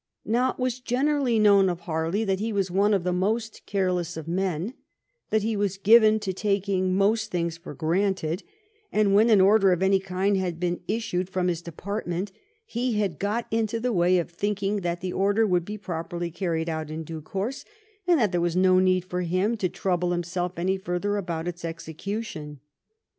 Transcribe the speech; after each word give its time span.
Now 0.25 0.53
it 0.53 0.57
was 0.57 0.79
generally 0.79 1.37
known 1.37 1.69
of 1.69 1.81
Harley 1.81 2.23
that 2.23 2.39
he 2.39 2.51
was 2.51 2.71
one 2.71 2.91
of 2.91 3.03
the 3.03 3.13
most 3.13 3.61
careless 3.67 4.17
of 4.17 4.27
men; 4.27 4.73
that 5.29 5.43
he 5.43 5.55
was 5.55 5.77
given 5.77 6.19
to 6.21 6.33
taking 6.33 6.95
most 6.95 7.29
things 7.29 7.55
for 7.57 7.75
granted, 7.75 8.41
and 8.91 9.13
when 9.13 9.29
an 9.29 9.39
order 9.39 9.71
of 9.71 9.83
any 9.83 9.99
kind 9.99 10.37
had 10.37 10.59
been 10.59 10.81
issued 10.87 11.31
by 11.31 11.43
his 11.45 11.61
department 11.61 12.31
he 12.65 12.93
had 12.93 13.19
got 13.19 13.45
into 13.51 13.79
the 13.79 13.93
way 13.93 14.17
of 14.17 14.31
thinking 14.31 14.77
that 14.77 15.01
the 15.01 15.13
order 15.13 15.45
would 15.45 15.65
be 15.65 15.77
properly 15.77 16.31
carried 16.31 16.67
out 16.67 16.89
in 16.89 17.03
due 17.03 17.21
course, 17.21 17.63
and 18.07 18.19
that 18.19 18.31
there 18.31 18.41
was 18.41 18.55
no 18.55 18.79
need 18.79 19.05
for 19.05 19.21
him 19.21 19.55
to 19.57 19.69
trouble 19.69 20.13
himself 20.13 20.53
any 20.57 20.77
further 20.77 21.15
about 21.17 21.47
its 21.47 21.63
execution. 21.63 22.59